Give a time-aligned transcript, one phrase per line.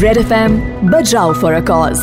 [0.00, 0.54] Red FM
[0.90, 2.00] Bajrao for a cause.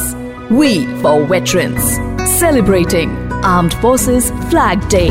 [0.50, 0.70] We
[1.02, 1.98] for veterans.
[2.40, 3.12] Celebrating
[3.46, 5.10] Armed Forces Flag Day.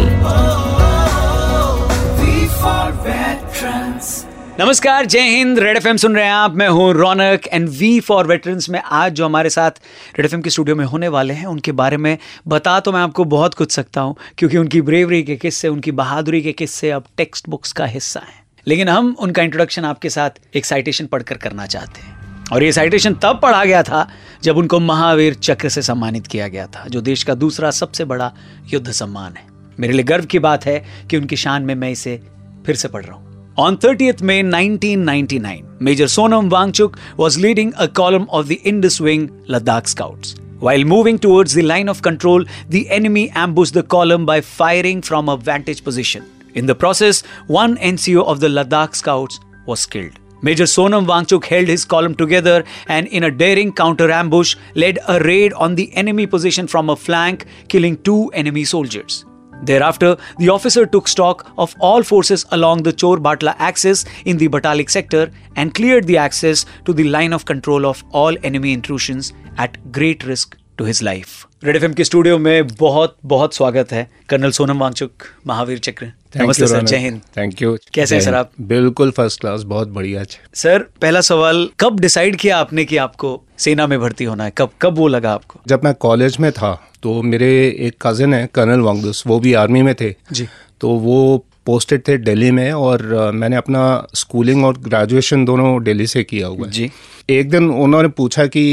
[4.61, 8.27] नमस्कार, जय Hind red F सुन रहे हैं आप मैं हूँ Raunak and V for
[8.27, 9.79] veterans में आज जो हमारे साथ
[10.17, 12.17] रेड एफएम के स्टूडियो में होने वाले हैं, उनके बारे में
[12.49, 16.43] बता तो मैं आपको बहुत कुछ सकता हूँ, क्योंकि उनकी ब्रेवरी के किस्से, उनकी बहादुरी
[16.43, 20.65] के किस्से अब टेक्स्ट बुक्स का हिस्सा हैं लेकिन हम उनका इंट्रोडक्शन आपके साथ एक
[20.65, 22.22] साइटेशन पढ़कर करना चाहते हैं
[22.53, 24.09] और ये साइटेशन तब पढ़ा गया था
[24.45, 28.33] जब उनको महावीर चक्र से सम्मानित किया गया था जो देश का दूसरा सबसे बड़ा
[28.73, 29.47] युद्ध सम्मान है
[29.81, 30.79] मेरे लिए गर्व की बात है
[31.11, 32.21] कि उनकी शान में मैं इसे
[32.67, 37.87] फिर से पढ़ रहा हूँ On 30th May 1999, Major Sonam Wangchuk was leading a
[37.87, 40.35] column of the Indus Wing Ladakh Scouts.
[40.59, 45.29] While moving towards the line of control, the enemy ambushed the column by firing from
[45.29, 46.25] a vantage position.
[46.55, 50.22] In the process, one NCO of the Ladakh Scouts was killed.
[50.45, 55.21] Major Sonam Wangchuk held his column together and, in a daring counter ambush, led a
[55.21, 59.25] raid on the enemy position from a flank, killing two enemy soldiers.
[59.63, 64.49] Thereafter, the officer took stock of all forces along the Chor Batla axis in the
[64.49, 69.33] Batalik sector and cleared the access to the line of control of all enemy intrusions
[69.59, 71.31] at great risk to his life.
[71.65, 76.07] Red FM के studio में बहुत बहुत स्वागत है colonel Sonam Wangchuck Mahavir चक्र।
[76.37, 78.51] नमस्ते sir जय Hind. Thank you कैसे हैं सर आप?
[78.61, 83.87] बिल्कुल फ़र्स्ट क्लास बहुत बढ़िया सर पहला सवाल कब डिसाइड किया आपने कि आपको सेना
[83.87, 84.53] में भर्ती होना है?
[84.59, 85.61] कब कब वो लगा आपको?
[85.69, 89.83] जब मैं कॉलेज में था तो मेरे एक कज़न है कर्नल वांगदुस वो भी आर्मी
[89.83, 90.49] में थे। जी।
[90.81, 93.83] तो वो पोस्टेड थे दिल्ली में और मैंने अपना
[94.15, 96.91] स्कूलिंग और ग्रेजुएशन दोनों दिल्ली से किया हुआ है। जी।
[97.31, 98.65] एक दिन उन्होंने पूछा कि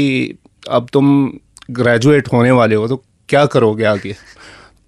[0.70, 1.32] अब तुम
[1.70, 4.14] ग्रेजुएट होने वाले हो तो क्या करोगे आगे?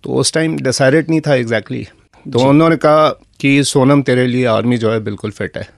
[0.04, 2.32] तो उस टाइम डिसाइडेड नहीं था एग्जैक्टली exactly.
[2.32, 3.08] तो उन्होंने कहा
[3.40, 5.68] कि सोनम तेरे लिए आर्मी जो है बिल्कुल फिट है।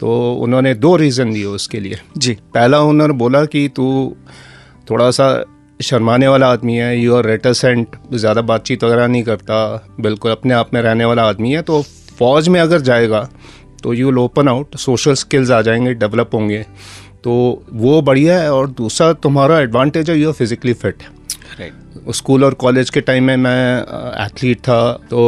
[0.00, 4.16] तो उन्होंने दो रीज़न दिए उसके लिए। जी। पहला उन्होंने बोला कि तू
[4.90, 5.44] थोड़ा सा
[5.82, 10.74] शर्माने वाला आदमी है यू आर रेटसेंट ज़्यादा बातचीत वगैरह नहीं करता बिल्कुल अपने आप
[10.74, 11.82] में रहने वाला आदमी है तो
[12.18, 13.28] फौज में अगर जाएगा
[13.82, 16.64] तो you will open out social skills आ जाएँगे डेवलप होंगे।
[17.24, 21.02] तो वो बढ़िया है और दूसरा तुम्हारा एडवांटेज है you are physically fit
[22.10, 23.78] school और कॉलेज के टाइम में मैं
[24.24, 24.80] एथलीट था
[25.10, 25.20] तो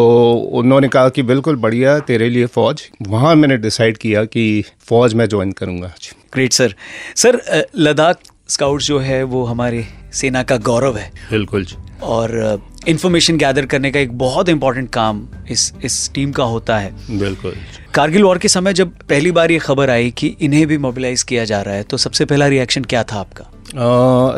[0.53, 5.29] उन्होंने कहा कि बिल्कुल बढ़िया तेरे लिए फ़ौज। वहाँ मैंने डिसाइड किया कि फ़ौज मैं
[5.29, 5.93] ज्वाइन करूँगा
[6.33, 6.75] great sir
[7.17, 7.41] sir
[7.79, 8.19] Ladakh
[8.49, 11.67] scouts जो है वो हमारे सेना का गौरव है। बिल्कुल
[12.03, 17.19] और इंफॉर्मेशन गैदर करने का एक बहुत इंपॉर्टेंट काम इस इस टीम का होता है।
[17.19, 17.55] बिल्कुल
[17.95, 21.45] कारगिल वॉर के समय जब पहली बार ये खबर आई कि इन्हें भी मोबिलाइज किया
[21.45, 23.45] जा रहा है तो सबसे पहला रिएक्शन क्या था आपका?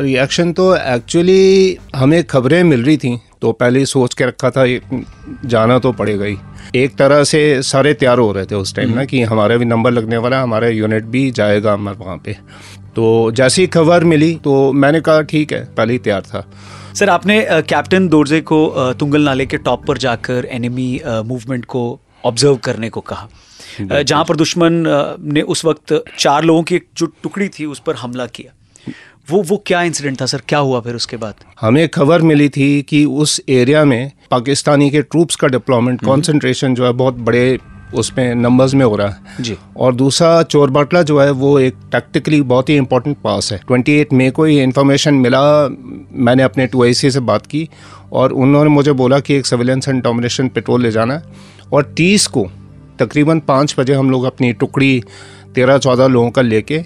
[0.00, 4.64] रिएक्शन तो एक्चुअली हमें खबरें मिल रही थी तो पहले सोच के रखा था
[5.44, 6.36] जाना तो पड़ेगा ही।
[6.76, 9.90] एक तरह से सारे तैयार हो रहे थे उस टाइम ना कि हमारा भी नंबर
[9.90, 12.36] लगने वाला हमारा यूनिट भी जाएगा हमारे वहाँ पे।
[12.96, 16.44] तो जैसी खबर मिली तो मैंने कहा ठीक है पहले ही तैयार था।
[16.94, 21.82] सर आपने कैप्टन दोरजे को तुंगल नाले के टॉप पर जाकर एनिमी मूवमेंट को
[22.24, 24.84] ऑब्ज़र्व करने को कहा। जहाँ पर दुश्मन
[25.32, 28.52] ने उस वक्त चार लोगों की एक जो टुकड़ी थी उस पर हमला किया।
[29.28, 30.40] वो वो क्या इंसिडेंट था सर?
[30.48, 31.34] क्या हुआ फिर उसके बाद?
[31.60, 36.86] हमें खबर मिली थी कि उस एरिया में पाकिस्तानी के ट्रूप्स का डिप्लॉयमेंट कॉन्सेंट्रेशन जो
[36.86, 37.58] है बहुत बड़े
[37.94, 42.42] उसमें नंबर्स में हो रहा है। जी। और दूसरा चोरबाटला जो है वो एक टैक्टिकली
[42.42, 45.68] बहुत ही इंपॉर्टेंट पास है। 28 मई को ये इन्फॉर्मेशन मिला।
[46.12, 47.68] मैंने अपने टू से बात की
[48.12, 51.22] और उन्होंने मुझे बोला कि एक सर्विलेंस एंड डोमिनेशन पेट्रोल ले जाना। है
[51.72, 52.50] और तीस को
[52.98, 55.02] तकरीबन पाँच बजे हम लोग अपनी टुकड़ी
[55.54, 56.82] तेरह चौदह लोगों का लेके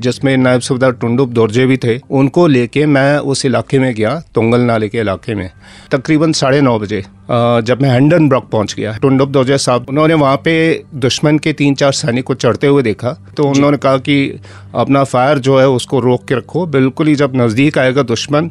[0.00, 4.60] जिसमें नायब सूबेदार टुंडुप दौरजे भी थे उनको लेके मैं उस इलाके में गया तोंगल
[4.60, 5.50] नाले के इलाके में।
[5.92, 10.36] तकरीबन साढ़े नौ बजे जब मैं हैंडन ब्रॉक पहुँच गया टुंडुप दौरजे साहब उन्होंने वहाँ
[10.36, 10.54] पे
[10.94, 14.40] दुश्मन के तीन चार सैनिक को चढ़ते हुए देखा तो उन्होंने कहा कि
[14.74, 18.50] अपना फायर जो है उसको रोक के रखो बिल्कुल ही जब नज़दीक आएगा दुश्मन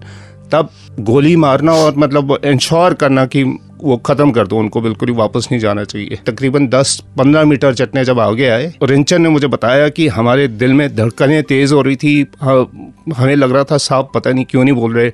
[0.51, 0.69] तब
[1.00, 3.44] गोली मारना और मतलब इंश्योर करना कि
[3.84, 8.03] वो ख़त्म कर दो, उनको बिल्कुल ही वापस नहीं जाना चाहिए। तकरीबन 10-15 मीटर चटने
[8.06, 11.81] जब आगे आए और रिंचन ने मुझे बताया कि हमारे दिल में धड़कनें तेज़ हो
[11.81, 15.12] रही थी। हमें लग रहा था साहब पता नहीं क्यों नहीं बोल रहे।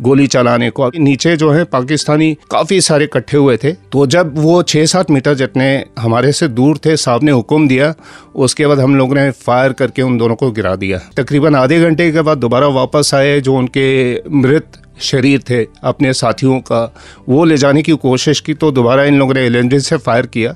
[0.00, 4.62] गोली चलाने को। नीचे जो है, पाकिस्तानी काफ़ी सारे इकट्ठे हुए थे। तो जब वो
[4.62, 7.94] छः सात मीटर जितने हमारे से दूर थे, साहब ने हुक्म दिया,
[8.34, 12.12] उसके बाद हम लोगों ने फायर करके उन दोनों को गिरा दिया। तकरीबन आधे घंटे
[12.12, 14.66] के बाद दोबारा वापस आए जो उनके मृत
[15.00, 16.94] शरीर थे, अपने साथियों का,
[17.28, 20.54] वो ले जाने की कोशिश की तो दोबारा इन लोगों ने एल से फायर किया।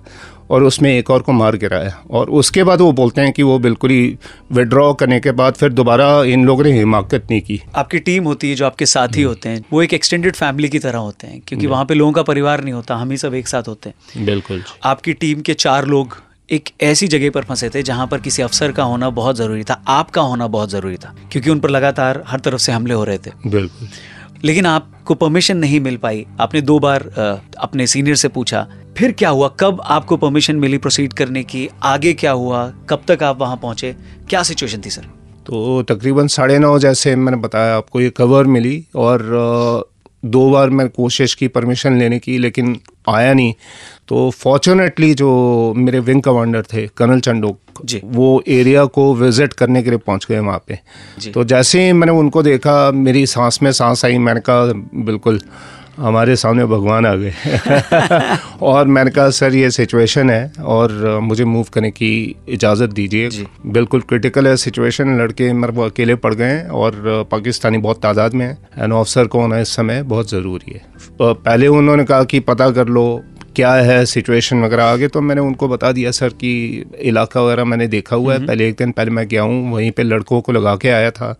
[0.50, 3.58] और उसमें एक और को मार गिराया और उसके बाद वो बोलते हैं कि वो
[3.58, 4.16] बिल्कुल ही
[4.52, 8.50] विड्रॉ करने के बाद फिर दोबारा इन लोगों ने हिमाकत नहीं की। आपकी टीम होती
[8.50, 11.40] है जो आपके साथी हम्म। होते हैं वो एक एक्सटेंडेड फैमिली की तरह होते हैं
[11.48, 14.24] क्योंकि वहाँ पे लोगों का परिवार नहीं होता हम ही सब एक साथ होते हैं।
[14.26, 16.16] बिल्कुल। आपकी टीम के चार लोग
[16.48, 19.82] एक ऐसी जगह पर फंसे थे जहाँ पर किसी अफसर का होना बहुत ज़रूरी था
[19.88, 23.18] आपका होना बहुत ज़रूरी था क्योंकि उन पर लगातार हर तरफ़ से हमले हो रहे
[23.18, 23.88] थे। बिल्कुल।
[24.44, 27.02] लेकिन आपको परमिशन नहीं मिल पाई आपने दो बार
[27.58, 28.66] अपने सीनियर से पूछा
[28.96, 29.48] फिर क्या हुआ?
[29.60, 31.68] कब आपको परमिशन मिली प्रोसीड करने की?
[31.82, 32.66] आगे क्या हुआ?
[32.90, 33.94] कब तक आप वहाँ पहुँचे?
[34.28, 35.02] क्या सिचुएशन थी सर
[35.46, 39.22] तो तकरीबन साढ़े नौ जैसे मैंने बताया आपको ये कवर मिली और
[40.24, 42.76] दो बार मैं कोशिश की परमिशन लेने की लेकिन
[43.08, 43.52] आया नहीं।
[44.08, 45.28] तो फॉर्चुनेटली जो
[45.76, 50.26] मेरे विंग कमांडर थे कर्नल चंडोक जी। वो एरिया को विज़िट करने के लिए पहुँच
[50.30, 50.78] गए वहाँ पे।
[51.32, 54.72] तो जैसे ही मैंने उनको देखा मेरी सांस में सांस आई मैंने कहा
[55.04, 55.40] बिल्कुल
[55.96, 57.32] हमारे सामने भगवान आ गए।
[58.62, 62.10] और मैंने कहा सर ये सिचुएशन है और मुझे मूव करने की
[62.48, 67.78] इजाज़त दीजिए। बिल्कुल क्रिटिकल है सिचुएशन लड़के मेरे वो अकेले पड़ गए हैं और पाकिस्तानी
[67.78, 70.02] बहुत तादाद में है। एन ऑफिसर को होना इस समय?
[70.04, 70.82] बहुत ज़रूरी है।
[71.22, 73.24] पहले उन्होंने कहा कि पता कर लो
[73.56, 76.50] क्या है सिचुएशन वगैरह। आगे तो मैंने उनको बता दिया सर कि
[77.00, 80.02] इलाका वगैरह मैंने देखा हुआ है। पहले एक दिन पहले मैं गया हूँ वहीं पे
[80.02, 81.34] लड़कों को लगा के आया था।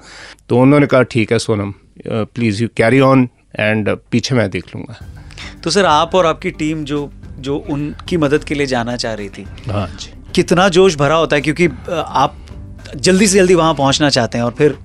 [0.49, 1.73] तो उन्होंने कहा ठीक है Sonam
[2.07, 4.99] please you carry on and पीछे मैं देख लूँगा।
[5.65, 7.09] तो सर आप और आपकी टीम जो
[7.39, 11.37] जो उनकी मदद के लिए जाना चाह रही थी हाँ जी। कितना जोश भरा होता
[11.37, 11.43] है?
[11.43, 12.37] क्योंकि आप
[12.97, 14.79] जल्दी से जल्दी वहाँ पहुँचना चाहते हैं और फिर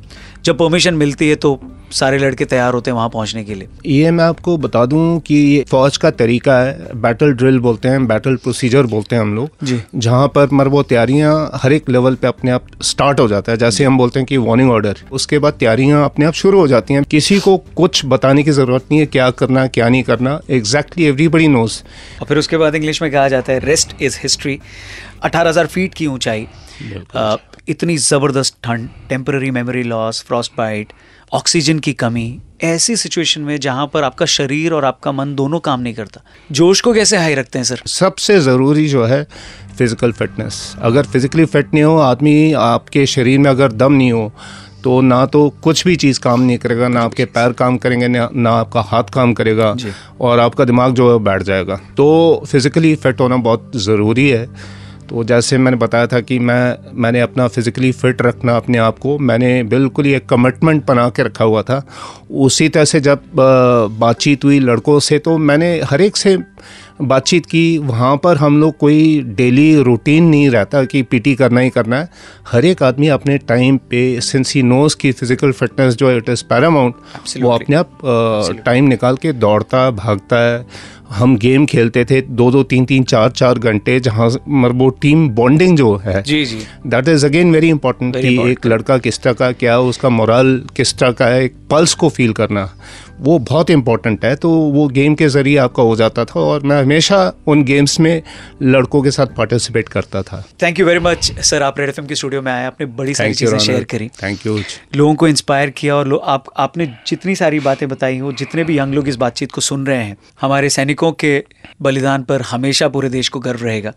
[0.46, 1.60] जब परमिशन मिलती है तो
[1.92, 5.36] सारे लड़के तैयार होते हैं वहाँ पहुँचने के लिए। ये मैं आपको बता दूँ कि
[5.36, 9.50] ये फौज का तरीका है बैटल ड्रिल बोलते हैं बैटल प्रोसीजर बोलते हैं हम लोग।
[9.64, 13.52] जी। जहाँ पर मर वो तैयारियाँ हर एक लेवल पे अपने आप स्टार्ट हो जाता
[13.52, 16.68] है जैसे हम बोलते हैं कि वार्निंग ऑर्डर उसके बाद तैयारियाँ अपने आप शुरू हो
[16.68, 20.40] जाती हैं। किसी को कुछ बताने की ज़रूरत नहीं है क्या करना क्या नहीं करना
[20.52, 21.82] एग्जैक्टली एवरीबडी नोज़
[22.22, 24.60] और फिर उसके बाद इंग्लिश में कहा जाता है रेस्ट इज़ हिस्ट्री
[25.26, 26.48] 18000 फीट की ऊंचाई।
[27.70, 30.94] इतनी ज़बरदस्त ठंड temporary memory loss frost bite
[31.32, 35.80] oxygen की कमी ऐसी सिचुएशन में जहाँ पर आपका शरीर और आपका मन दोनों काम
[35.82, 39.24] नहीं करता। जोश को कैसे हाई रखते हैं सर सबसे ज़रूरी जो है
[39.78, 44.32] फ़िज़िकल फिटनेस अगर फिज़िकली फिट नहीं हो आदमी आपके शरीर में अगर दम नहीं हो
[44.84, 48.30] तो ना तो कुछ भी चीज़ काम नहीं करेगा ना आपके पैर काम करेंगे ना
[48.36, 49.76] ना आपका हाथ काम करेगा
[50.22, 54.46] और आपका दिमाग जो है बैठ जाएगा। तो फिज़िकली फिट होना बहुत ज़रूरी है।
[55.12, 59.18] तो जैसे मैंने बताया था कि मैं मैंने अपना फिज़िकली फिट रखना अपने आप को
[59.20, 61.82] मैंने बिल्कुल ही एक कमिटमेंट बना के रखा हुआ था।
[62.32, 63.24] उसी तरह से जब
[64.00, 66.38] बातचीत हुई लड़कों से तो मैंने हर एक से
[67.02, 71.70] बातचीत की। वहाँ पर हम लोग कोई डेली रूटीन नहीं रहता कि पीटी करना ही
[71.70, 72.10] करना है।
[72.52, 76.30] हर एक आदमी अपने टाइम पे सिंस ही नोज़ की फ़िज़िकल फिटनेस जो है इट
[76.30, 76.96] इज़ पैरामाउंट
[77.42, 78.00] वो अपने आप
[78.66, 80.66] टाइम निकाल के दौड़ता भागता है।
[81.12, 85.28] हम गेम खेलते थे दो दो तीन तीन चार चार घंटे जहाँ मतलब वो टीम
[85.30, 88.52] बॉन्डिंग जो है जी जी that is again very important कि important.
[88.52, 92.10] एक लड़का किस तरह का क्या उसका मोरल किस तरह का है एक पल्स को
[92.10, 92.70] फील करना
[93.22, 96.82] वो बहुत इंपॉर्टेंट है तो वो गेम के ज़रिए आपका हो जाता था और मैं
[96.82, 98.22] हमेशा उन गेम्स में
[98.64, 102.16] लड़कों के साथ पार्टिसिपेट करता था। Thank you very much sir आप रेड एफ़ के
[102.16, 104.58] स्टूडियो में आए आपने बड़ी सारी चीज़ें शेयर करी। थैंक यू
[104.96, 108.94] लोगों को इंस्पायर किया और आप आपने जितनी सारी बातें बताई हो जितने भी यंग
[108.94, 111.44] लोग इस बातचीत को सुन रहे हैं हमारे सैनिकों के
[111.82, 113.94] बलिदान पर हमेशा पूरे देश को गर्व रहेगा।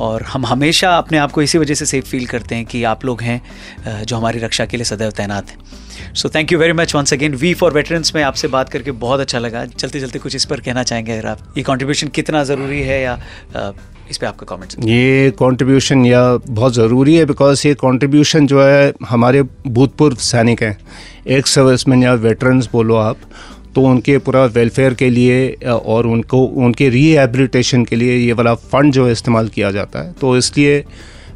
[0.00, 3.04] और हम हमेशा अपने आप को इसी वजह से सेफ़ फील करते हैं कि आप
[3.04, 3.40] लोग हैं
[4.04, 7.34] जो हमारी रक्षा के लिए सदैव तैनात हैं। So thank you very much once again
[7.34, 10.60] V for veterans में आपसे बात करके बहुत अच्छा लगा। चलते चलते कुछ इस पर
[10.60, 13.18] कहना चाहेंगे अगर आप। ये कॉन्ट्रीब्यूशन कितना ज़रूरी है या
[14.10, 18.92] इस पर आपका कमेंट ये कंट्रीब्यूशन या बहुत ज़रूरी है बिकॉज़ ये कंट्रीब्यूशन जो है,
[19.08, 20.76] हमारे भूतपूर्व सैनिक हैं।
[21.28, 23.16] एक सर्विसमैन या वेटरन्स बोलो आप
[23.74, 28.92] तो उनके पूरा वेलफेयर के लिए और उनको, उनके रिहेबिलिटेशन के लिए ये वाला फंड
[28.92, 30.84] जो है इस्तेमाल किया जाता है। तो इसलिए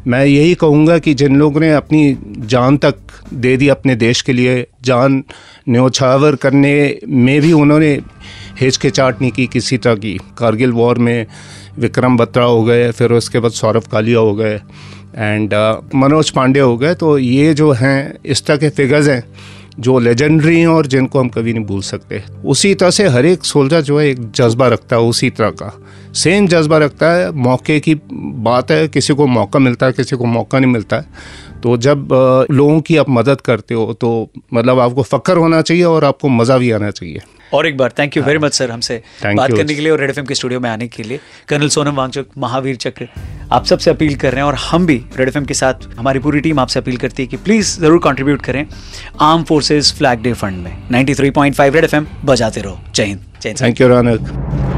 [0.07, 2.97] मैं यही कहूँगा कि जिन लोगों ने अपनी जान तक
[3.35, 5.23] दे दी अपने देश के लिए, जान
[5.69, 7.93] न्योछावर करने में भी उन्होंने
[8.61, 11.26] हिचकिचाट नहीं की किसी तरह की। कारगिल वॉर में
[11.78, 14.61] विक्रम बत्रा हो गए, फिर उसके बाद सौरभ कालिया हो गए
[15.17, 15.55] एंड
[15.95, 19.23] मनोज पांडे हो गए। तो ये जो हैं, इस तरह के फिगर्स हैं
[19.78, 23.44] जो लेजेंडरी हैं और जिनको हम कभी नहीं भूल सकते। उसी तरह से हर एक
[23.44, 25.73] सोल्जर जो है, एक जज्बा रखता है उसी तरह का।
[26.14, 30.25] सेम जज्बा रखता है, मौके की बात है, किसी को मौका मिलता है, किसी को
[30.26, 32.08] मौका नहीं मिलता है। तो जब
[32.50, 36.58] लोगों की आप मदद करते हो तो मतलब आपको फ़क्र होना चाहिए और आपको मज़ा
[36.58, 37.20] भी आना चाहिए।
[37.55, 40.11] और एक बार thank you very much sir हमसे बात करने के लिए और रेड
[40.11, 43.09] एफएम के स्टूडियो में आने के लिए। कर्नल सोनम वांगचुक महावीर चक्र
[43.52, 46.40] आप सबसे अपील कर रहे हैं और हम भी रेड एफएम के साथ हमारी पूरी
[46.40, 48.64] टीम आपसे अपील करती है कि प्लीज़ ज़रूर कॉन्ट्रीब्यूट करें
[49.21, 53.61] arm forces flag day fund में। 93.5 रेड एफएम बजाते रहो। जय हिंद। जय Hind.
[53.62, 54.77] Thank you Raunak